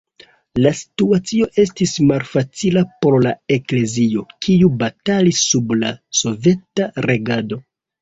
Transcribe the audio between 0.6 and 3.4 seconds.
situacio estis malfacila por la